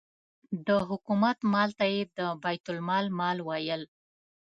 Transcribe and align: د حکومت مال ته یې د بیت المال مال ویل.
د 0.67 0.69
حکومت 0.89 1.37
مال 1.53 1.69
ته 1.79 1.85
یې 1.93 2.01
د 2.17 2.19
بیت 2.43 2.65
المال 2.71 3.05
مال 3.19 3.37
ویل. 3.47 3.83